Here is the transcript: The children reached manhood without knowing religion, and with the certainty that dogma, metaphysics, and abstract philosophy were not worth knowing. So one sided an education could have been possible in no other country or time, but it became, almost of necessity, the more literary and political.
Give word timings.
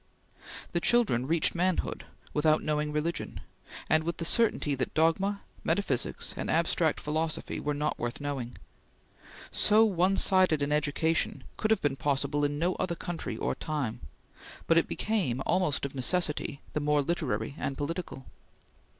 The 0.71 0.79
children 0.81 1.27
reached 1.27 1.53
manhood 1.53 2.05
without 2.33 2.63
knowing 2.63 2.91
religion, 2.91 3.39
and 3.87 4.03
with 4.03 4.17
the 4.17 4.25
certainty 4.25 4.73
that 4.73 4.95
dogma, 4.95 5.43
metaphysics, 5.63 6.33
and 6.35 6.49
abstract 6.49 6.99
philosophy 6.99 7.59
were 7.59 7.75
not 7.75 7.99
worth 7.99 8.19
knowing. 8.19 8.57
So 9.51 9.85
one 9.85 10.17
sided 10.17 10.63
an 10.63 10.71
education 10.71 11.43
could 11.55 11.69
have 11.69 11.83
been 11.83 11.97
possible 11.97 12.43
in 12.43 12.57
no 12.57 12.73
other 12.77 12.95
country 12.95 13.37
or 13.37 13.53
time, 13.53 13.99
but 14.65 14.79
it 14.79 14.87
became, 14.87 15.43
almost 15.45 15.85
of 15.85 15.93
necessity, 15.93 16.61
the 16.73 16.79
more 16.79 17.03
literary 17.03 17.53
and 17.59 17.77
political. 17.77 18.25